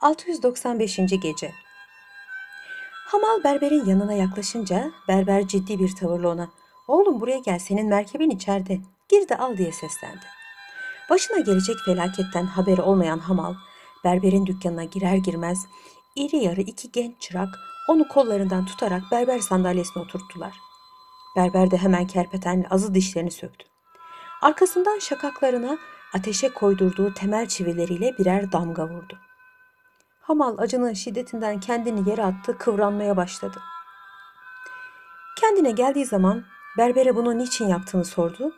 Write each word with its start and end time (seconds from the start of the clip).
695. 0.00 0.96
Gece 0.96 1.52
Hamal 3.06 3.44
berberin 3.44 3.84
yanına 3.84 4.12
yaklaşınca 4.12 4.90
berber 5.08 5.48
ciddi 5.48 5.78
bir 5.78 5.94
tavırla 5.94 6.28
ona 6.28 6.48
''Oğlum 6.88 7.20
buraya 7.20 7.38
gel 7.38 7.58
senin 7.58 7.88
merkebin 7.88 8.30
içeride 8.30 8.80
gir 9.08 9.28
de 9.28 9.38
al'' 9.38 9.58
diye 9.58 9.72
seslendi. 9.72 10.24
Başına 11.10 11.40
gelecek 11.40 11.76
felaketten 11.84 12.44
haberi 12.44 12.82
olmayan 12.82 13.18
Hamal 13.18 13.54
berberin 14.04 14.46
dükkanına 14.46 14.84
girer 14.84 15.16
girmez 15.16 15.66
iri 16.16 16.36
yarı 16.36 16.60
iki 16.60 16.92
genç 16.92 17.20
çırak 17.20 17.48
onu 17.88 18.08
kollarından 18.08 18.66
tutarak 18.66 19.02
berber 19.10 19.38
sandalyesine 19.38 20.02
oturttular. 20.02 20.52
Berber 21.36 21.70
de 21.70 21.76
hemen 21.76 22.06
kerpetenle 22.06 22.68
azı 22.70 22.94
dişlerini 22.94 23.30
söktü. 23.30 23.66
Arkasından 24.42 24.98
şakaklarına 24.98 25.78
ateşe 26.14 26.48
koydurduğu 26.48 27.14
temel 27.14 27.48
çivileriyle 27.48 28.18
birer 28.18 28.52
damga 28.52 28.88
vurdu. 28.88 29.18
Hamal 30.20 30.58
acının 30.58 30.92
şiddetinden 30.92 31.60
kendini 31.60 32.10
yere 32.10 32.24
attı, 32.24 32.58
kıvranmaya 32.58 33.16
başladı. 33.16 33.58
Kendine 35.40 35.70
geldiği 35.70 36.04
zaman 36.04 36.44
berbere 36.78 37.16
bunu 37.16 37.38
niçin 37.38 37.68
yaptığını 37.68 38.04
sordu. 38.04 38.52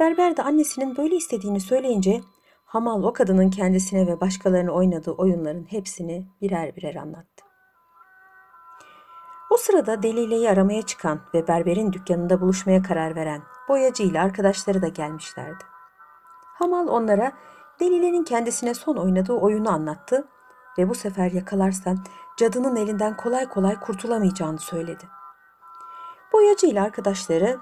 Berber 0.00 0.36
de 0.36 0.42
annesinin 0.42 0.96
böyle 0.96 1.16
istediğini 1.16 1.60
söyleyince 1.60 2.20
Hamal 2.64 3.02
o 3.02 3.12
kadının 3.12 3.50
kendisine 3.50 4.06
ve 4.06 4.20
başkalarına 4.20 4.72
oynadığı 4.72 5.10
oyunların 5.10 5.66
hepsini 5.70 6.26
birer 6.42 6.76
birer 6.76 6.94
anlattı. 6.94 7.44
O 9.50 9.56
sırada 9.56 10.02
Delile'yi 10.02 10.50
aramaya 10.50 10.82
çıkan 10.82 11.20
ve 11.34 11.48
berberin 11.48 11.92
dükkanında 11.92 12.40
buluşmaya 12.40 12.82
karar 12.82 13.16
veren 13.16 13.42
boyacı 13.68 14.02
ile 14.02 14.20
arkadaşları 14.20 14.82
da 14.82 14.88
gelmişlerdi. 14.88 15.64
Hamal 16.54 16.88
onlara 16.88 17.32
Delile'nin 17.80 18.24
kendisine 18.24 18.74
son 18.74 18.96
oynadığı 18.96 19.32
oyunu 19.32 19.70
anlattı 19.70 20.28
ve 20.78 20.88
bu 20.88 20.94
sefer 20.94 21.30
yakalarsan 21.30 21.98
cadının 22.36 22.76
elinden 22.76 23.16
kolay 23.16 23.48
kolay 23.48 23.80
kurtulamayacağını 23.80 24.58
söyledi. 24.58 25.04
Boyacı 26.32 26.66
ile 26.66 26.82
arkadaşları 26.82 27.58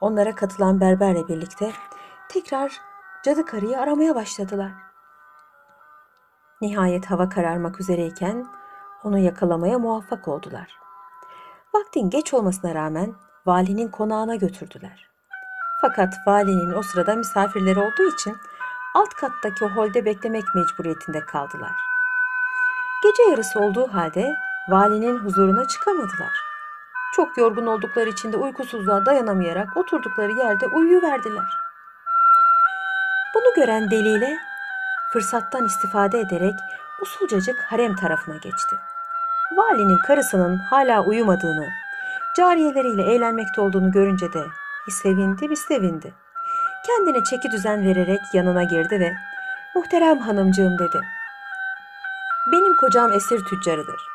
onlara 0.00 0.34
katılan 0.34 0.80
berberle 0.80 1.28
birlikte 1.28 1.72
tekrar 2.28 2.80
cadı 3.24 3.46
karıyı 3.46 3.78
aramaya 3.78 4.14
başladılar. 4.14 4.72
Nihayet 6.60 7.06
hava 7.06 7.28
kararmak 7.28 7.80
üzereyken 7.80 8.46
onu 9.04 9.18
yakalamaya 9.18 9.78
muvaffak 9.78 10.28
oldular. 10.28 10.78
Vaktin 11.74 12.10
geç 12.10 12.34
olmasına 12.34 12.74
rağmen 12.74 13.14
valinin 13.46 13.88
konağına 13.88 14.34
götürdüler. 14.34 15.10
Fakat 15.80 16.14
valinin 16.26 16.72
o 16.72 16.82
sırada 16.82 17.14
misafirleri 17.14 17.78
olduğu 17.78 18.14
için 18.14 18.36
alt 18.94 19.08
kattaki 19.14 19.64
holde 19.66 20.04
beklemek 20.04 20.44
mecburiyetinde 20.54 21.20
kaldılar. 21.20 21.91
Gece 23.02 23.22
yarısı 23.30 23.60
olduğu 23.60 23.86
halde 23.94 24.36
valinin 24.68 25.18
huzuruna 25.18 25.68
çıkamadılar. 25.68 26.32
Çok 27.16 27.38
yorgun 27.38 27.66
oldukları 27.66 28.08
için 28.08 28.32
de 28.32 28.36
uykusuzluğa 28.36 29.06
dayanamayarak 29.06 29.76
oturdukları 29.76 30.32
yerde 30.32 30.66
uyuyuverdiler. 30.66 31.44
Bunu 33.34 33.54
gören 33.56 33.90
deliyle 33.90 34.36
fırsattan 35.12 35.66
istifade 35.66 36.20
ederek 36.20 36.54
usulcacık 37.02 37.56
harem 37.68 37.96
tarafına 37.96 38.36
geçti. 38.36 38.76
Valinin 39.56 39.98
karısının 39.98 40.56
hala 40.56 41.04
uyumadığını, 41.04 41.68
cariyeleriyle 42.36 43.02
eğlenmekte 43.02 43.60
olduğunu 43.60 43.92
görünce 43.92 44.32
de 44.32 44.44
bir 44.86 44.92
sevindi 44.92 45.50
bir 45.50 45.56
sevindi. 45.56 46.14
Kendine 46.86 47.24
çeki 47.24 47.50
düzen 47.50 47.86
vererek 47.86 48.20
yanına 48.32 48.62
girdi 48.62 49.00
ve 49.00 49.14
''Muhterem 49.74 50.18
hanımcığım'' 50.18 50.78
dedi. 50.78 51.00
Kocam 52.82 53.12
esir 53.12 53.44
tüccarıdır. 53.44 54.08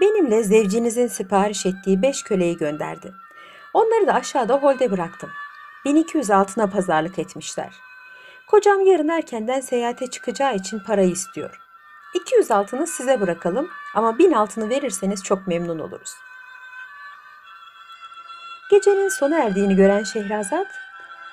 Benimle 0.00 0.42
zevcinizin 0.42 1.06
sipariş 1.06 1.66
ettiği 1.66 2.02
beş 2.02 2.22
köleyi 2.22 2.56
gönderdi. 2.56 3.14
Onları 3.74 4.06
da 4.06 4.14
aşağıda 4.14 4.54
holde 4.54 4.90
bıraktım. 4.90 5.30
1200 5.84 6.30
altına 6.30 6.66
pazarlık 6.66 7.18
etmişler. 7.18 7.74
Kocam 8.46 8.80
yarın 8.86 9.08
erkenden 9.08 9.60
seyahate 9.60 10.06
çıkacağı 10.06 10.54
için 10.54 10.78
parayı 10.78 11.10
istiyor. 11.10 11.60
200 12.14 12.50
altını 12.50 12.86
size 12.86 13.20
bırakalım 13.20 13.68
ama 13.94 14.18
1000 14.18 14.32
altını 14.32 14.70
verirseniz 14.70 15.22
çok 15.24 15.46
memnun 15.46 15.78
oluruz. 15.78 16.14
Gecenin 18.70 19.08
sona 19.08 19.38
erdiğini 19.38 19.76
gören 19.76 20.04
Şehrazat 20.04 20.66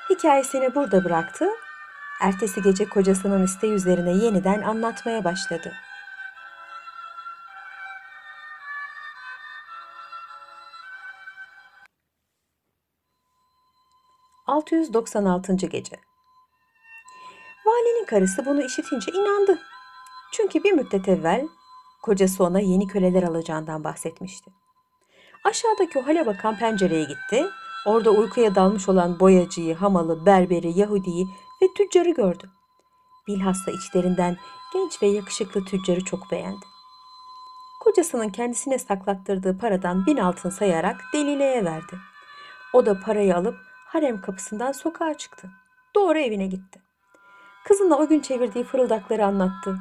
hikayesini 0.09 0.75
burada 0.75 1.03
bıraktı. 1.03 1.45
Ertesi 2.21 2.61
gece 2.61 2.89
kocasının 2.89 3.43
isteği 3.43 3.73
üzerine 3.73 4.11
yeniden 4.11 4.61
anlatmaya 4.61 5.23
başladı. 5.23 5.73
...696. 14.49 15.53
Gece 15.53 15.95
Valinin 17.65 18.05
karısı 18.05 18.45
bunu 18.45 18.65
işitince 18.65 19.11
inandı. 19.11 19.59
Çünkü 20.31 20.63
bir 20.63 20.71
müddet 20.71 21.07
evvel 21.07 21.47
kocası 22.01 22.43
ona 22.43 22.59
yeni 22.59 22.87
köleler 22.87 23.23
alacağından 23.23 23.83
bahsetmişti. 23.83 24.51
Aşağıdaki 25.43 25.99
o 25.99 26.07
hale 26.07 26.25
bakan 26.25 26.57
pencereye 26.57 27.03
gitti. 27.03 27.49
Orada 27.85 28.11
uykuya 28.11 28.55
dalmış 28.55 28.89
olan 28.89 29.19
boyacıyı, 29.19 29.75
hamalı, 29.75 30.25
berberi, 30.25 30.79
Yahudi'yi 30.79 31.27
ve 31.61 31.73
tüccarı 31.77 32.09
gördü. 32.09 32.49
Bilhassa 33.27 33.71
içlerinden 33.71 34.37
genç 34.73 35.01
ve 35.01 35.07
yakışıklı 35.07 35.65
tüccarı 35.65 36.05
çok 36.05 36.31
beğendi. 36.31 36.65
Kocasının 37.79 38.29
kendisine 38.29 38.79
saklattırdığı 38.79 39.57
paradan 39.57 40.05
bin 40.05 40.17
altın 40.17 40.49
sayarak 40.49 41.01
Delile'ye 41.13 41.65
verdi. 41.65 41.97
O 42.73 42.85
da 42.85 42.99
parayı 42.99 43.35
alıp 43.35 43.68
harem 43.89 44.21
kapısından 44.21 44.71
sokağa 44.71 45.13
çıktı. 45.13 45.49
Doğru 45.95 46.19
evine 46.19 46.47
gitti. 46.47 46.81
Kızına 47.67 47.97
o 47.97 48.07
gün 48.07 48.19
çevirdiği 48.19 48.63
fırıldakları 48.63 49.25
anlattı. 49.25 49.77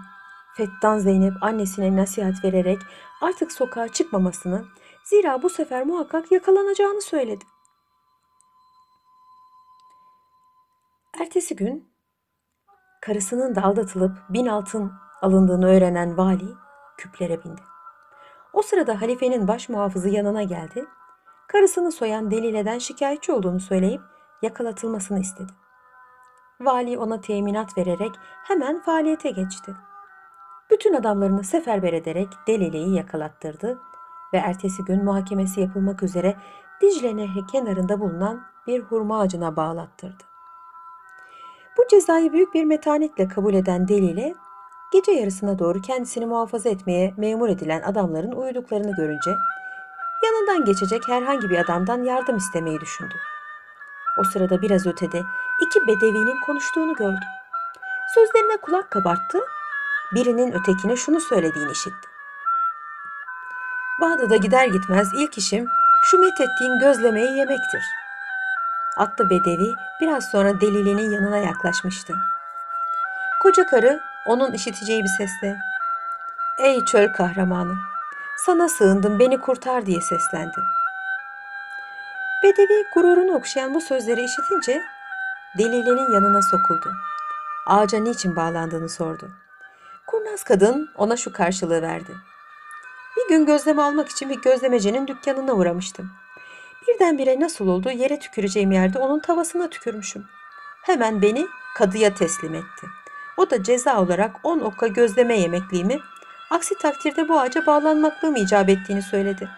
Fettan 0.56 0.98
Zeynep 0.98 1.32
annesine 1.42 1.96
nasihat 1.96 2.44
vererek 2.44 2.78
artık 3.20 3.52
sokağa 3.52 3.88
çıkmamasını, 3.88 4.64
zira 5.04 5.42
bu 5.42 5.50
sefer 5.50 5.86
muhakkak 5.86 6.32
yakalanacağını 6.32 7.02
söyledi. 7.02 7.44
Ertesi 11.20 11.56
gün 11.56 11.88
karısının 13.02 13.54
da 13.54 13.62
aldatılıp 13.62 14.16
bin 14.28 14.46
altın 14.46 14.92
alındığını 15.22 15.66
öğrenen 15.66 16.16
vali 16.16 16.54
küplere 16.98 17.44
bindi. 17.44 17.62
O 18.52 18.62
sırada 18.62 19.00
halifenin 19.00 19.48
baş 19.48 19.68
muhafızı 19.68 20.08
yanına 20.08 20.42
geldi. 20.42 20.86
Karısını 21.48 21.92
soyan 21.92 22.30
Delile'den 22.30 22.78
şikayetçi 22.78 23.32
olduğunu 23.32 23.60
söyleyip 23.60 24.00
yakalatılmasını 24.42 25.20
istedi. 25.20 25.52
Vali 26.60 26.98
ona 26.98 27.20
teminat 27.20 27.78
vererek 27.78 28.10
hemen 28.44 28.82
faaliyete 28.82 29.30
geçti. 29.30 29.74
Bütün 30.70 30.94
adamlarını 30.94 31.44
seferber 31.44 31.92
ederek 31.92 32.28
Delile'yi 32.46 32.94
yakalattırdı 32.94 33.78
ve 34.32 34.38
ertesi 34.38 34.84
gün 34.84 35.04
muhakemesi 35.04 35.60
yapılmak 35.60 36.02
üzere 36.02 36.36
Dicle 36.80 37.16
Nehri 37.16 37.46
kenarında 37.46 38.00
bulunan 38.00 38.40
bir 38.66 38.80
hurma 38.80 39.20
ağacına 39.20 39.56
bağlattırdı. 39.56 40.24
Bu 41.78 41.82
cezayı 41.90 42.32
büyük 42.32 42.54
bir 42.54 42.64
metanetle 42.64 43.28
kabul 43.28 43.54
eden 43.54 43.88
Delile, 43.88 44.34
gece 44.92 45.12
yarısına 45.12 45.58
doğru 45.58 45.80
kendisini 45.80 46.26
muhafaza 46.26 46.68
etmeye 46.68 47.14
memur 47.16 47.48
edilen 47.48 47.82
adamların 47.82 48.32
uyuduklarını 48.32 48.96
görünce, 48.96 49.30
yanından 50.28 50.64
geçecek 50.64 51.08
herhangi 51.08 51.50
bir 51.50 51.58
adamdan 51.58 52.02
yardım 52.02 52.36
istemeyi 52.36 52.80
düşündü. 52.80 53.14
O 54.18 54.24
sırada 54.24 54.62
biraz 54.62 54.86
ötede 54.86 55.22
iki 55.60 55.86
bedevinin 55.86 56.40
konuştuğunu 56.46 56.94
gördü. 56.94 57.24
Sözlerine 58.14 58.56
kulak 58.56 58.90
kabarttı, 58.90 59.38
birinin 60.14 60.52
ötekine 60.52 60.96
şunu 60.96 61.20
söylediğini 61.20 61.72
işitti. 61.72 62.08
Bağdat'a 64.00 64.36
gider 64.36 64.66
gitmez 64.66 65.08
ilk 65.14 65.38
işim 65.38 65.66
şu 66.02 66.18
methettiğin 66.18 66.78
gözlemeyi 66.78 67.38
yemektir. 67.38 67.82
Atlı 68.96 69.30
bedevi 69.30 69.72
biraz 70.00 70.30
sonra 70.30 70.60
Delile'nin 70.60 71.10
yanına 71.10 71.38
yaklaşmıştı. 71.38 72.14
Koca 73.42 73.66
karı 73.66 74.00
onun 74.26 74.52
işiteceği 74.52 75.02
bir 75.02 75.08
sesle 75.08 75.56
''Ey 76.58 76.84
çöl 76.84 77.12
kahramanı, 77.12 77.74
sana 78.46 78.68
sığındım 78.68 79.18
beni 79.18 79.40
kurtar.'' 79.40 79.86
diye 79.86 80.00
seslendi. 80.00 80.60
Bedevi 82.42 82.84
gururunu 82.94 83.32
okşayan 83.32 83.74
bu 83.74 83.80
sözleri 83.80 84.24
işitince 84.24 84.82
Delile'nin 85.58 86.12
yanına 86.12 86.42
sokuldu. 86.42 86.92
Ağaca 87.66 87.98
niçin 87.98 88.36
bağlandığını 88.36 88.88
sordu. 88.88 89.30
Kurnaz 90.06 90.44
kadın 90.44 90.90
ona 90.96 91.16
şu 91.16 91.32
karşılığı 91.32 91.82
verdi. 91.82 92.16
Bir 93.16 93.28
gün 93.28 93.46
gözleme 93.46 93.82
almak 93.82 94.08
için 94.08 94.30
bir 94.30 94.42
gözlemecinin 94.42 95.06
dükkanına 95.06 95.52
uğramıştım. 95.52 96.10
Birdenbire 96.88 97.40
nasıl 97.40 97.68
oldu 97.68 97.90
yere 97.90 98.18
tüküreceğim 98.18 98.72
yerde 98.72 98.98
onun 98.98 99.20
tavasına 99.20 99.70
tükürmüşüm. 99.70 100.24
Hemen 100.82 101.22
beni 101.22 101.46
kadıya 101.76 102.14
teslim 102.14 102.54
etti. 102.54 102.86
O 103.36 103.50
da 103.50 103.62
ceza 103.62 104.00
olarak 104.00 104.36
on 104.42 104.60
okka 104.60 104.86
gözleme 104.86 105.38
yemekliğimi 105.38 106.00
Aksi 106.50 106.78
takdirde 106.78 107.28
bu 107.28 107.40
ağaca 107.40 107.66
bağlanmakla 107.66 108.30
mı 108.30 108.38
icap 108.38 108.68
ettiğini 108.68 109.02
söyledi. 109.02 109.48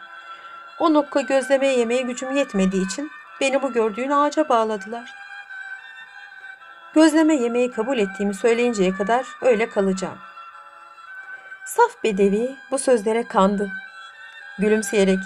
O 0.79 0.95
nokka 0.95 1.21
gözlemeye 1.21 1.79
yemeye 1.79 2.03
gücüm 2.03 2.37
yetmediği 2.37 2.87
için 2.87 3.11
beni 3.41 3.63
bu 3.63 3.73
gördüğün 3.73 4.11
ağaca 4.11 4.49
bağladılar. 4.49 5.11
Gözleme 6.95 7.35
yemeği 7.35 7.71
kabul 7.71 7.99
ettiğimi 7.99 8.35
söyleyinceye 8.35 8.93
kadar 8.93 9.27
öyle 9.43 9.69
kalacağım. 9.69 10.19
Saf 11.65 12.05
bedevi 12.05 12.57
bu 12.71 12.79
sözlere 12.79 13.29
kandı. 13.29 13.71
Gülümseyerek 14.59 15.19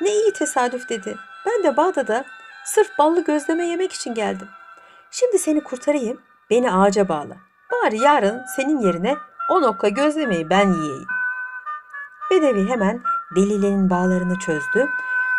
ne 0.00 0.10
iyi 0.10 0.32
tesadüf 0.32 0.88
dedi. 0.88 1.16
Ben 1.46 1.64
de 1.64 1.76
Bağdat'a 1.76 2.24
sırf 2.64 2.98
ballı 2.98 3.24
gözleme 3.24 3.66
yemek 3.66 3.92
için 3.92 4.14
geldim. 4.14 4.48
Şimdi 5.10 5.38
seni 5.38 5.62
kurtarayım, 5.62 6.22
beni 6.50 6.72
ağaca 6.72 7.08
bağla. 7.08 7.36
Bari 7.72 7.98
yarın 7.98 8.42
senin 8.56 8.80
yerine 8.80 9.16
o 9.52 9.62
nokka 9.62 9.88
gözlemeyi 9.88 10.50
ben 10.50 10.72
yiyeyim. 10.72 11.08
Bedevi 12.30 12.68
hemen 12.68 13.02
Delile'nin 13.36 13.90
bağlarını 13.90 14.38
çözdü. 14.38 14.88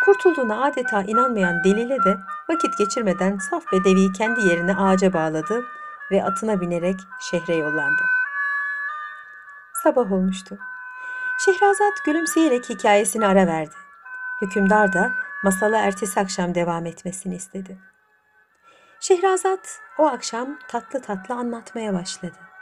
Kurtulduğuna 0.06 0.66
adeta 0.66 1.04
inanmayan 1.04 1.64
Delile 1.64 2.04
de 2.04 2.18
vakit 2.50 2.78
geçirmeden 2.78 3.38
saf 3.38 3.64
Bedevi'yi 3.72 4.14
kendi 4.14 4.48
yerine 4.48 4.76
ağaca 4.76 5.14
bağladı 5.14 5.64
ve 6.12 6.24
atına 6.24 6.62
binerek 6.62 7.00
şehre 7.20 7.56
yollandı. 7.56 8.04
Sabah 9.84 10.12
olmuştu. 10.12 10.58
Şehrazat 11.46 12.06
gülümseyerek 12.06 12.70
hikayesini 12.70 13.28
ara 13.28 13.48
verdi. 13.48 13.76
Hükümdar 14.42 14.94
da 14.94 15.12
masala 15.44 15.78
ertesi 15.78 16.20
akşam 16.20 16.56
devam 16.56 16.86
etmesini 16.86 17.36
istedi. 17.36 17.78
Şehrazat 19.00 19.80
o 19.98 20.08
akşam 20.08 20.60
tatlı 20.68 21.02
tatlı 21.02 21.36
anlatmaya 21.36 21.94
başladı. 21.94 22.53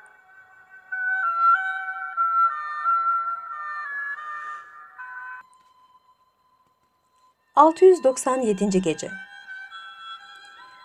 ...697. 7.62 8.82
Gece 8.82 9.12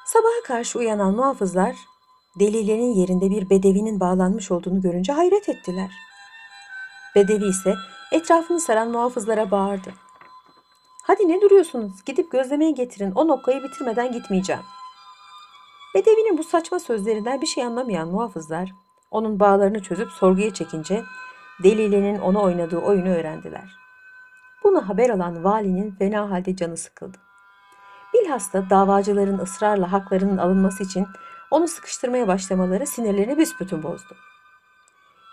Sabaha 0.07 0.43
karşı 0.45 0.79
uyanan 0.79 1.15
muhafızlar... 1.15 1.77
...delilerin 2.41 2.95
yerinde 2.95 3.31
bir 3.31 3.51
bedevinin 3.51 4.01
bağlanmış 4.01 4.51
olduğunu 4.51 4.81
görünce 4.81 5.13
hayret 5.13 5.49
ettiler. 5.49 5.91
Bedevi 7.15 7.45
ise 7.45 7.75
etrafını 8.13 8.61
saran 8.61 8.91
muhafızlara 8.91 9.51
bağırdı. 9.51 9.95
Hadi 11.03 11.29
ne 11.29 11.41
duruyorsunuz? 11.41 12.05
Gidip 12.07 12.33
gözlemeye 12.33 12.71
getirin. 12.71 13.13
O 13.13 13.29
nokkayı 13.29 13.63
bitirmeden 13.63 14.13
gitmeyeceğim. 14.13 14.63
Bedevinin 15.95 16.39
bu 16.39 16.45
saçma 16.45 16.79
sözlerinden 16.79 17.41
bir 17.41 17.47
şey 17.47 17.65
anlamayan 17.65 18.09
muhafızlar 18.09 18.73
onun 19.11 19.41
bağlarını 19.41 19.83
çözüp 19.83 20.11
sorguya 20.11 20.55
çekince 20.55 21.03
Delile'nin 21.63 22.19
ona 22.19 22.41
oynadığı 22.41 22.79
oyunu 22.79 23.09
öğrendiler. 23.09 23.86
Bunu 24.67 24.89
haber 24.89 25.11
alan 25.11 25.45
valinin 25.45 25.91
fena 25.91 26.31
halde 26.31 26.57
canı 26.57 26.77
sıkıldı. 26.77 27.19
Bilhassa 28.15 28.71
davacıların 28.71 29.39
ısrarla 29.39 29.93
haklarının 29.93 30.37
alınması 30.37 30.83
için 30.83 31.07
onu 31.51 31.69
sıkıştırmaya 31.69 32.29
başlamaları 32.29 32.87
sinirlerini 32.87 33.39
büsbütün 33.39 33.83
bozdu. 33.83 34.17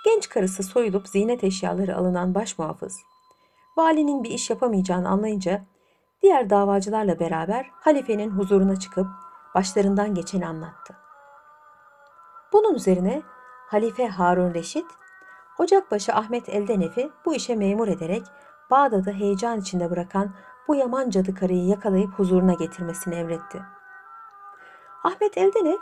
Genç 0.05 0.29
karısı 0.29 0.63
soyulup 0.63 1.07
ziynet 1.07 1.43
eşyaları 1.43 1.95
alınan 1.97 2.35
baş 2.35 2.59
muhafız, 2.59 2.99
valinin 3.77 4.23
bir 4.23 4.29
iş 4.29 4.49
yapamayacağını 4.49 5.09
anlayınca 5.09 5.65
diğer 6.21 6.49
davacılarla 6.49 7.19
beraber 7.19 7.69
halifenin 7.73 8.29
huzuruna 8.29 8.75
çıkıp 8.75 9.07
başlarından 9.55 10.15
geçeni 10.15 10.47
anlattı. 10.47 10.95
Bunun 12.53 12.75
üzerine 12.75 13.21
Halife 13.67 14.07
Harun 14.07 14.53
Reşit, 14.53 14.87
Ocakbaşı 15.59 16.13
Ahmet 16.13 16.49
Eldenef'i 16.49 17.09
bu 17.25 17.35
işe 17.35 17.55
memur 17.55 17.87
ederek 17.87 18.23
Bağdat'ı 18.71 19.11
heyecan 19.11 19.59
içinde 19.59 19.91
bırakan 19.91 20.31
bu 20.67 20.75
yaman 20.75 21.09
cadı 21.09 21.35
karıyı 21.35 21.67
yakalayıp 21.67 22.19
huzuruna 22.19 22.53
getirmesini 22.53 23.15
emretti. 23.15 23.61
Ahmet 25.03 25.37
Eldenef 25.37 25.79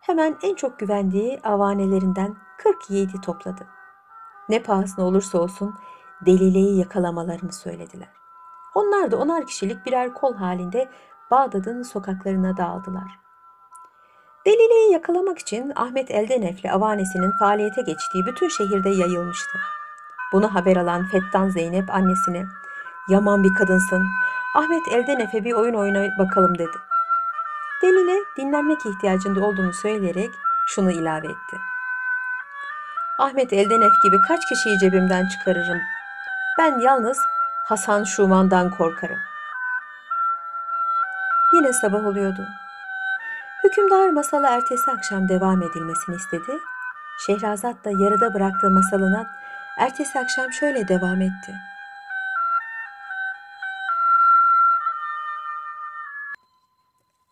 hemen 0.00 0.36
en 0.42 0.54
çok 0.54 0.78
güvendiği 0.78 1.40
avanelerinden 1.44 2.36
40 2.58 2.90
yiğidi 2.90 3.20
topladı. 3.20 3.66
Ne 4.48 4.62
pahasına 4.62 5.04
olursa 5.04 5.38
olsun 5.38 5.74
Delile'yi 6.26 6.78
yakalamalarını 6.78 7.52
söylediler. 7.52 8.08
Onlar 8.74 9.10
da 9.10 9.16
onar 9.16 9.46
kişilik 9.46 9.86
birer 9.86 10.14
kol 10.14 10.34
halinde 10.34 10.88
Bağdat'ın 11.30 11.82
sokaklarına 11.82 12.56
dağıldılar. 12.56 13.20
Delile'yi 14.46 14.92
yakalamak 14.92 15.38
için 15.38 15.72
Ahmet 15.76 16.10
Eldenef'le 16.10 16.72
avanesinin 16.72 17.38
faaliyete 17.38 17.82
geçtiği 17.82 18.26
bütün 18.26 18.48
şehirde 18.48 18.90
yayılmıştı. 18.90 19.58
Bunu 20.32 20.54
haber 20.54 20.76
alan 20.76 21.08
Fettan 21.08 21.48
Zeynep 21.48 21.94
annesine 21.94 22.46
''Yaman 23.08 23.44
bir 23.44 23.54
kadınsın, 23.54 24.06
Ahmet 24.56 24.88
Eldenef'e 24.88 25.44
bir 25.44 25.52
oyun 25.52 25.74
oyna 25.74 26.18
bakalım.'' 26.18 26.58
dedi. 26.58 26.78
Delile 27.82 28.24
dinlenmek 28.36 28.86
ihtiyacında 28.86 29.40
olduğunu 29.46 29.72
söyleyerek 29.72 30.30
şunu 30.66 30.90
ilave 30.90 31.26
etti. 31.26 31.56
Ahmet 33.18 33.52
Eldenef 33.52 33.92
gibi 34.02 34.16
kaç 34.28 34.48
kişiyi 34.48 34.78
cebimden 34.78 35.28
çıkarırım. 35.28 35.78
Ben 36.58 36.78
yalnız 36.78 37.18
Hasan 37.64 38.04
Şuman'dan 38.04 38.70
korkarım. 38.70 39.18
Yine 41.52 41.72
sabah 41.72 42.06
oluyordu. 42.06 42.48
Hükümdar 43.64 44.08
masalı 44.08 44.46
ertesi 44.46 44.90
akşam 44.90 45.28
devam 45.28 45.62
edilmesini 45.62 46.16
istedi. 46.16 46.58
Şehrazat 47.26 47.84
da 47.84 47.90
yarıda 47.90 48.34
bıraktığı 48.34 48.70
masalına 48.70 49.26
ertesi 49.78 50.18
akşam 50.18 50.52
şöyle 50.52 50.88
devam 50.88 51.20
etti. 51.20 51.54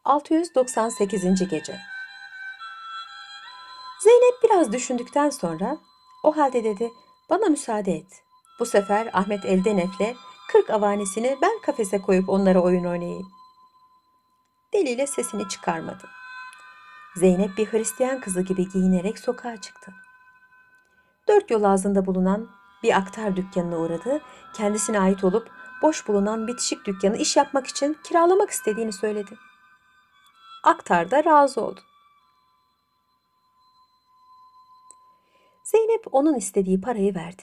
...698. 0.05 1.49
Gece 1.49 1.81
Zeynep 4.01 4.43
biraz 4.45 4.73
düşündükten 4.73 5.31
sonra... 5.31 5.79
...o 6.23 6.37
halde 6.37 6.65
dedi... 6.65 6.91
...bana 7.31 7.47
müsaade 7.47 7.93
et. 7.93 8.23
Bu 8.61 8.67
sefer 8.67 9.11
Ahmet 9.13 9.45
Eldenef'le... 9.45 10.17
...40 10.53 10.73
avanesini 10.73 11.39
ben 11.43 11.61
kafese 11.63 12.03
koyup 12.03 12.29
onlara 12.29 12.61
oyun 12.61 12.85
oynayayım. 12.85 13.29
Deliyle 14.73 15.07
sesini 15.07 15.49
çıkarmadı. 15.49 16.09
Zeynep 17.17 17.59
bir 17.59 17.73
Hristiyan 17.73 18.21
kızı 18.21 18.43
gibi 18.43 18.69
giyinerek 18.69 19.19
sokağa 19.19 19.61
çıktı. 19.61 19.93
Dört 21.31 21.51
yol 21.51 21.63
ağzında 21.63 22.07
bulunan 22.07 22.49
bir 22.83 22.97
aktar 22.97 23.37
dükkanına 23.37 23.79
uğradı. 23.79 24.21
Kendisine 24.55 25.01
ait 25.01 25.25
olup 25.25 25.51
boş 25.83 26.09
bulunan 26.09 26.47
bitişik 26.47 26.87
dükkanı 26.87 27.17
iş 27.17 27.37
yapmak 27.37 27.67
için 27.67 27.97
kiralamak 28.05 28.51
istediğini 28.51 28.93
söyledi. 28.93 29.35
Aktar 30.65 31.11
da 31.11 31.25
razı 31.25 31.61
oldu. 31.61 31.81
Zeynep 35.65 36.05
onun 36.13 36.35
istediği 36.35 36.81
parayı 36.81 37.15
verdi 37.15 37.43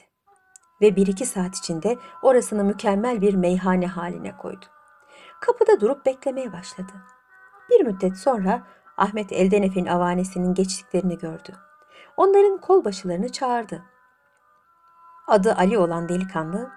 ve 0.80 0.96
bir 0.96 1.06
iki 1.06 1.26
saat 1.26 1.56
içinde 1.56 1.98
orasını 2.22 2.64
mükemmel 2.64 3.20
bir 3.20 3.34
meyhane 3.34 3.86
haline 3.86 4.36
koydu. 4.36 4.66
Kapıda 5.40 5.80
durup 5.80 6.06
beklemeye 6.06 6.52
başladı. 6.52 6.92
Bir 7.70 7.80
müddet 7.80 8.16
sonra 8.16 8.66
Ahmet 8.96 9.32
Eldenef'in 9.32 9.86
avanesinin 9.86 10.54
geçtiklerini 10.54 11.18
gördü. 11.18 11.67
Onların 12.18 12.58
kolbaşılarını 12.58 13.32
çağırdı. 13.32 13.82
Adı 15.26 15.54
Ali 15.54 15.78
olan 15.78 16.08
delikanlı 16.08 16.70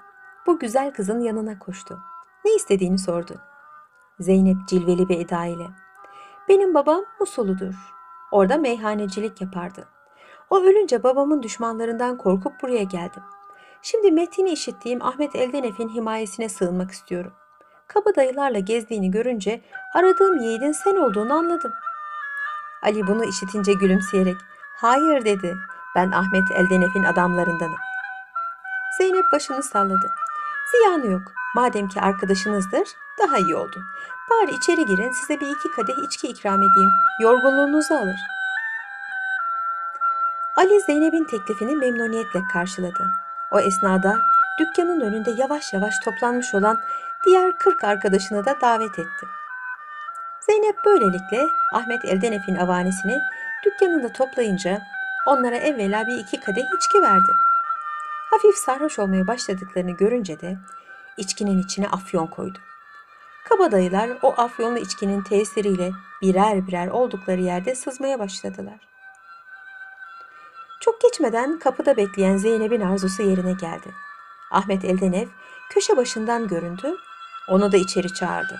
bu 0.47 0.59
güzel 0.59 0.93
kızın 0.93 1.19
yanına 1.19 1.59
koştu. 1.59 1.99
Ne 2.45 2.55
istediğini 2.55 2.99
sordu. 2.99 3.33
Zeynep 4.19 4.57
cilveli 4.67 5.09
bir 5.09 5.19
eda 5.19 5.45
ile. 5.45 5.67
Benim 6.49 6.73
babam 6.73 7.05
Musulu'dur. 7.19 7.73
Orada 8.31 8.57
meyhanecilik 8.57 9.41
yapardı. 9.41 9.87
O 10.49 10.59
ölünce 10.61 11.03
babamın 11.03 11.43
düşmanlarından 11.43 12.17
korkup 12.17 12.61
buraya 12.61 12.83
geldim. 12.83 13.23
Şimdi 13.81 14.11
metini 14.11 14.49
işittiğim 14.49 15.01
Ahmet 15.01 15.35
Eldenef'in 15.35 15.89
himayesine 15.89 16.49
sığınmak 16.49 16.91
istiyorum. 16.91 17.33
Kaba 17.87 18.15
dayılarla 18.15 18.59
gezdiğini 18.59 19.11
görünce 19.11 19.61
aradığım 19.93 20.37
yiğidin 20.37 20.71
sen 20.71 20.95
olduğunu 20.95 21.33
anladım. 21.33 21.71
Ali 22.83 23.07
bunu 23.07 23.25
işitince 23.25 23.73
gülümseyerek 23.73 24.35
hayır 24.81 25.25
dedi 25.25 25.57
ben 25.95 26.11
Ahmet 26.11 26.51
Eldenef'in 26.51 27.03
adamlarındanım. 27.03 27.77
Zeynep 28.97 29.25
başını 29.31 29.63
salladı. 29.63 30.11
Ziyanı 30.71 31.11
yok. 31.11 31.21
Madem 31.55 31.87
ki 31.87 32.01
arkadaşınızdır 32.01 32.87
daha 33.19 33.37
iyi 33.37 33.55
oldu. 33.55 33.83
Bari 34.29 34.51
içeri 34.51 34.85
girin 34.85 35.11
size 35.11 35.39
bir 35.39 35.47
iki 35.47 35.71
kadeh 35.71 35.93
içki 36.05 36.27
ikram 36.27 36.61
edeyim. 36.61 36.89
Yorgunluğunuzu 37.21 37.93
alır. 37.93 38.19
Ali 40.57 40.81
Zeynep'in 40.81 41.23
teklifini 41.23 41.75
memnuniyetle 41.75 42.39
karşıladı. 42.53 43.07
O 43.51 43.59
esnada 43.59 44.19
dükkanın 44.59 45.01
önünde 45.01 45.31
yavaş 45.31 45.73
yavaş 45.73 45.93
toplanmış 46.05 46.53
olan 46.55 46.81
diğer 47.25 47.57
40 47.57 47.83
arkadaşını 47.83 48.45
da 48.45 48.61
davet 48.61 48.99
etti. 48.99 49.25
Zeynep 50.39 50.75
böylelikle 50.85 51.47
Ahmet 51.73 52.05
Eldenef'in 52.05 52.55
avanesini 52.55 53.21
dükkanında 53.65 54.13
toplayınca 54.13 54.81
onlara 55.27 55.55
evvela 55.55 56.07
bir 56.07 56.17
iki 56.17 56.39
kadeh 56.39 56.63
içki 56.77 57.01
verdi. 57.01 57.31
Hafif 58.29 58.55
sarhoş 58.55 58.99
olmaya 58.99 59.27
başladıklarını 59.27 59.91
görünce 59.91 60.39
de 60.39 60.57
içkinin 61.17 61.63
içine 61.63 61.87
afyon 61.87 62.27
koydu. 62.27 62.57
Kabadayılar 63.49 64.09
o 64.21 64.33
afyonlu 64.37 64.77
içkinin 64.77 65.21
tesiriyle 65.21 65.91
birer 66.21 66.67
birer 66.67 66.87
oldukları 66.87 67.41
yerde 67.41 67.75
sızmaya 67.75 68.19
başladılar. 68.19 68.79
Çok 70.79 71.01
geçmeden 71.01 71.59
kapıda 71.59 71.97
bekleyen 71.97 72.37
Zeynep'in 72.37 72.81
arzusu 72.81 73.23
yerine 73.23 73.53
geldi. 73.53 73.93
Ahmet 74.51 74.85
Eldenev 74.85 75.27
köşe 75.69 75.97
başından 75.97 76.47
göründü, 76.47 76.95
onu 77.47 77.71
da 77.71 77.77
içeri 77.77 78.13
çağırdı. 78.13 78.59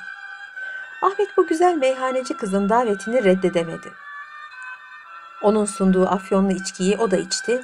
Ahmet 1.02 1.38
bu 1.38 1.48
güzel 1.48 1.76
meyhaneci 1.76 2.38
kızın 2.38 2.70
davetini 2.70 3.24
reddedemedi. 3.24 3.92
Onun 5.42 5.66
sunduğu 5.66 6.08
afyonlu 6.08 6.52
içkiyi 6.52 6.98
o 6.98 7.12
da 7.12 7.18
içti 7.18 7.64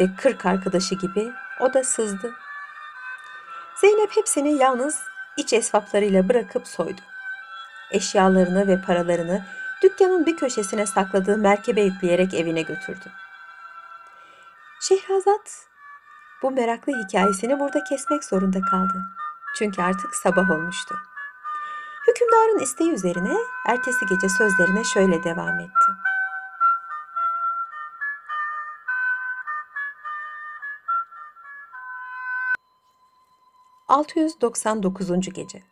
ve 0.00 0.08
kırk 0.16 0.46
arkadaşı 0.46 0.94
gibi 0.94 1.32
o 1.60 1.74
da 1.74 1.84
sızdı. 1.84 2.34
Zeynep 3.80 4.16
hepsini 4.16 4.52
yalnız 4.52 5.02
iç 5.36 5.52
esvaplarıyla 5.52 6.28
bırakıp 6.28 6.68
soydu. 6.68 7.00
Eşyalarını 7.90 8.68
ve 8.68 8.80
paralarını 8.80 9.44
dükkanın 9.82 10.26
bir 10.26 10.36
köşesine 10.36 10.86
sakladığı 10.86 11.38
merkebe 11.38 11.82
yükleyerek 11.82 12.34
evine 12.34 12.62
götürdü. 12.62 13.12
Şehrazat 14.80 15.66
bu 16.42 16.50
meraklı 16.50 16.92
hikayesini 16.92 17.60
burada 17.60 17.84
kesmek 17.84 18.24
zorunda 18.24 18.60
kaldı. 18.60 19.02
Çünkü 19.58 19.82
artık 19.82 20.14
sabah 20.14 20.50
olmuştu. 20.50 20.96
Hükümdarın 22.08 22.58
isteği 22.58 22.92
üzerine 22.92 23.36
ertesi 23.66 24.06
gece 24.06 24.28
sözlerine 24.28 24.84
şöyle 24.84 25.24
devam 25.24 25.60
etti. 25.60 26.05
...699. 33.88 35.32
Gece 35.34 35.62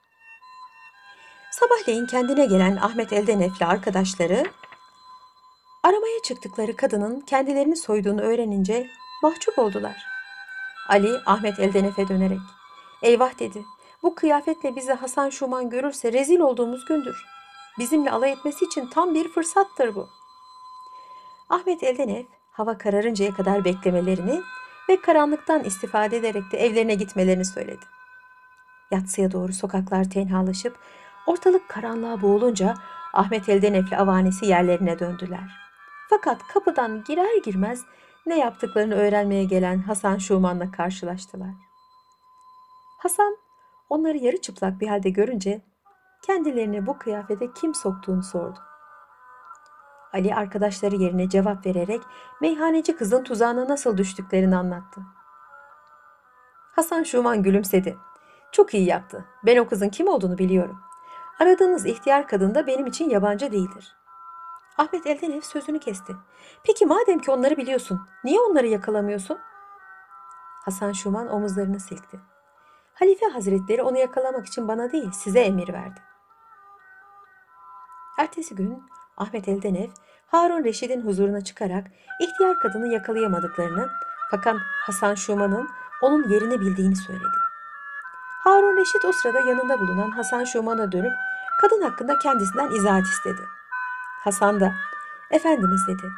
Sabahleyin 1.51 2.07
kendine 2.07 2.47
gelen 2.47 2.77
Ahmet 2.77 3.13
Eldenef'le 3.13 3.63
arkadaşları... 3.63 4.45
...aramaya 5.83 6.23
çıktıkları 6.25 6.77
kadının 6.77 7.21
kendilerini 7.21 7.77
soyduğunu 7.77 8.21
öğrenince 8.21 8.91
mahcup 9.23 9.59
oldular. 9.59 9.97
Ali 10.89 11.13
Ahmet 11.27 11.59
Eldenef'e 11.59 12.09
dönerek... 12.09 12.39
...eyvah 13.03 13.39
dedi, 13.39 13.65
bu 14.03 14.15
kıyafetle 14.15 14.77
bizi 14.77 14.93
Hasan 14.93 15.31
Şuman 15.31 15.71
görürse 15.71 16.13
rezil 16.13 16.41
olduğumuz 16.41 16.85
gündür. 16.85 17.25
Bizimle 17.79 18.11
alay 18.11 18.33
etmesi 18.33 18.65
için 18.65 18.87
tam 18.87 19.15
bir 19.15 19.29
fırsattır 19.29 19.95
bu. 19.95 20.09
Ahmet 21.49 21.83
Eldenef 21.83 22.27
hava 22.53 22.79
kararıncaya 22.79 23.35
kadar 23.35 23.65
beklemelerini 23.65 24.41
ve 24.89 25.01
karanlıktan 25.01 25.65
istifade 25.65 26.17
ederek 26.17 26.53
de 26.53 26.59
evlerine 26.59 26.95
gitmelerini 26.95 27.45
söyledi. 27.45 27.85
Yatsıya 28.95 29.33
doğru 29.33 29.53
sokaklar 29.53 30.11
tenhalaşıp 30.11 30.79
ortalık 31.27 31.69
karanlığa 31.69 32.23
boğulunca 32.23 32.75
Ahmet 33.13 33.49
Eldenef'le 33.49 33.93
avanesi 33.93 34.47
yerlerine 34.47 34.99
döndüler. 34.99 35.51
Fakat 36.11 36.47
kapıdan 36.47 37.05
girer 37.05 37.43
girmez 37.45 37.85
ne 38.27 38.39
yaptıklarını 38.39 38.95
öğrenmeye 38.95 39.45
gelen 39.45 39.79
Hasan 39.79 40.19
Şuman'la 40.19 40.71
karşılaştılar. 40.71 41.55
Hasan 42.99 43.37
onları 43.89 44.17
yarı 44.19 44.41
çıplak 44.41 44.81
bir 44.81 44.89
halde 44.89 45.11
görünce 45.11 45.63
kendilerini 46.27 46.87
bu 46.87 46.99
kıyafete 46.99 47.53
kim 47.53 47.75
soktuğunu 47.75 48.23
sordu. 48.23 48.59
Ali 50.13 50.35
arkadaşları 50.35 50.97
yerine 50.97 51.29
cevap 51.29 51.67
vererek 51.67 52.03
meyhaneci 52.41 52.97
kızın 52.97 53.25
tuzağına 53.25 53.69
nasıl 53.69 53.97
düştüklerini 53.97 54.57
anlattı. 54.57 55.01
Hasan 56.77 57.03
Şuman 57.03 57.43
gülümsedi. 57.43 57.97
Çok 58.55 58.75
iyi 58.75 58.87
yaptı. 58.87 59.25
Ben 59.47 59.57
o 59.57 59.69
kızın 59.69 59.89
kim 59.89 60.09
olduğunu 60.09 60.39
biliyorum. 60.39 60.81
Aradığınız 61.41 61.87
ihtiyar 61.87 62.29
kadın 62.29 62.55
da 62.55 62.67
benim 62.67 62.87
için 62.87 63.11
yabancı 63.11 63.53
değildir. 63.53 63.97
Ahmet 64.79 65.07
Eldenev 65.07 65.41
sözünü 65.41 65.79
kesti. 65.79 66.17
Peki 66.65 66.87
madem 66.87 67.19
ki 67.19 67.31
onları 67.31 67.57
biliyorsun, 67.57 68.01
niye 68.25 68.41
onları 68.41 68.67
yakalamıyorsun? 68.67 69.39
Hasan 70.65 70.93
Şuman 70.93 71.29
omuzlarını 71.29 71.81
silkti. 71.81 72.21
Halife 72.95 73.27
Hazretleri 73.27 73.83
onu 73.83 73.99
yakalamak 73.99 74.47
için 74.47 74.69
bana 74.69 74.93
değil, 74.93 75.11
size 75.13 75.41
emir 75.41 75.73
verdi. 75.73 76.01
Ertesi 78.19 78.55
gün 78.55 78.83
Ahmet 79.17 79.49
Eldenev 79.49 79.89
Harun 80.27 80.65
Reşid'in 80.65 81.07
huzuruna 81.07 81.45
çıkarak 81.45 81.87
ihtiyar 82.21 82.61
kadını 82.61 82.89
yakalayamadıklarını 82.89 83.89
fakat 84.31 84.57
Hasan 84.87 85.15
Şuman'ın 85.15 85.69
onun 86.03 86.29
yerini 86.29 86.61
bildiğini 86.61 86.97
söyledi. 86.97 87.44
Harun 88.45 88.77
Reşit 88.77 89.05
o 89.05 89.13
sırada 89.13 89.41
yanında 89.41 89.81
bulunan 89.81 90.11
Hasan 90.11 90.45
Şuman'a 90.45 90.93
dönüp 90.93 91.13
kadın 91.61 91.83
hakkında 91.83 92.19
kendisinden 92.19 92.71
izahat 92.71 93.03
istedi. 93.03 93.41
Hasan 94.25 94.61
da 94.61 94.73
Efendimiz 95.31 95.87
dedi. 95.89 96.11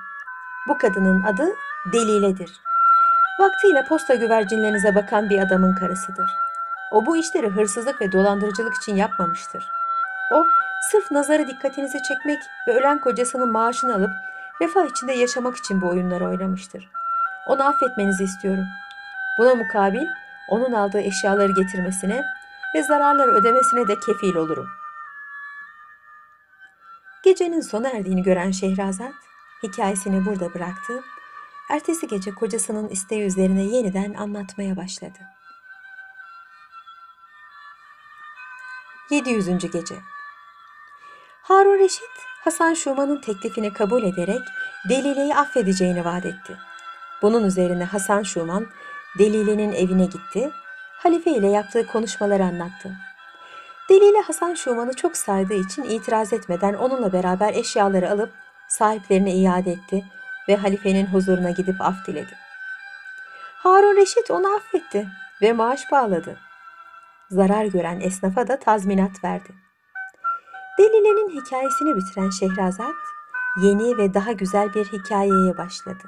Bu 0.69 0.79
kadının 0.79 1.23
adı 1.23 1.49
Delile'dir. 1.93 2.61
Vaktiyle 3.41 3.85
posta 3.89 4.15
güvercinlerinize 4.15 4.95
bakan 4.95 5.31
bir 5.31 5.39
adamın 5.39 5.75
karısıdır. 5.75 6.31
O 6.93 7.07
bu 7.07 7.17
işleri 7.17 7.49
hırsızlık 7.49 8.01
ve 8.01 8.13
dolandırıcılık 8.13 8.75
için 8.75 8.97
yapmamıştır. 8.97 9.65
O 10.33 10.45
sırf 10.91 11.11
nazarı 11.11 11.49
dikkatinizi 11.49 12.03
çekmek 12.03 12.39
ve 12.69 12.73
ölen 12.73 13.01
kocasının 13.01 13.53
maaşını 13.53 13.95
alıp 13.95 14.11
refah 14.61 14.85
içinde 14.85 15.13
yaşamak 15.13 15.57
için 15.57 15.83
bu 15.83 15.89
oyunları 15.89 16.27
oynamıştır. 16.27 16.89
Onu 17.47 17.63
affetmenizi 17.69 18.25
istiyorum. 18.25 18.65
Buna 19.39 19.55
mukabil 19.55 20.07
onun 20.49 20.73
aldığı 20.73 21.01
eşyaları 21.01 21.53
getirmesine 21.53 22.25
ve 22.75 22.83
zararları 22.83 23.31
ödemesine 23.31 23.89
de 23.89 23.95
kefil 24.07 24.35
olurum. 24.35 24.69
Gecenin 27.25 27.61
sona 27.61 27.89
erdiğini 27.89 28.23
gören 28.23 28.51
Şehrazat 28.51 29.13
hikayesini 29.63 30.27
burada 30.27 30.55
bıraktı. 30.55 31.03
Ertesi 31.71 32.09
gece 32.09 32.31
kocasının 32.31 32.89
isteği 32.89 33.23
üzerine 33.23 33.63
yeniden 33.63 34.15
anlatmaya 34.15 34.77
başladı. 34.77 35.19
700. 39.11 39.47
Gece 39.73 39.95
Harun 41.43 41.79
Reşit, 41.79 42.11
Hasan 42.45 42.75
Şuman'ın 42.75 43.21
teklifini 43.21 43.73
kabul 43.73 44.03
ederek 44.03 44.41
Delile'yi 44.89 45.35
affedeceğini 45.35 46.05
vaat 46.05 46.27
etti. 46.27 46.57
Bunun 47.23 47.45
üzerine 47.45 47.85
Hasan 47.85 48.23
Şuman, 48.23 48.67
Delile'nin 49.19 49.73
evine 49.73 50.05
gitti, 50.05 50.51
halife 50.97 51.31
ile 51.31 51.51
yaptığı 51.51 51.87
konuşmaları 51.87 52.45
anlattı. 52.45 52.93
Delile 53.89 54.21
Hasan 54.21 54.55
Şuman'ı 54.55 54.93
çok 54.93 55.17
saydığı 55.17 55.55
için 55.55 55.83
itiraz 55.83 56.33
etmeden 56.33 56.75
onunla 56.75 57.13
beraber 57.13 57.55
eşyaları 57.55 58.11
alıp 58.11 58.33
sahiplerine 58.69 59.35
iade 59.35 59.73
etti 59.73 60.05
ve 60.49 60.57
halifenin 60.57 61.07
huzuruna 61.07 61.51
gidip 61.51 61.81
af 61.81 62.07
diledi. 62.07 62.35
Harun 63.57 63.97
Reşit 63.97 64.31
onu 64.31 64.55
affetti 64.55 65.09
ve 65.43 65.53
maaş 65.53 65.93
bağladı. 65.93 66.37
Zarar 67.31 67.65
gören 67.65 68.01
esnafa 68.01 68.49
da 68.49 68.59
tazminat 68.59 69.25
verdi. 69.25 69.55
Delile'nin 70.79 71.41
hikayesini 71.41 71.97
bitiren 71.97 72.31
Şehrazat 72.31 72.95
yeni 73.63 73.99
ve 73.99 74.15
daha 74.15 74.33
güzel 74.33 74.75
bir 74.75 74.85
hikayeye 74.85 75.59
başladı. 75.59 76.05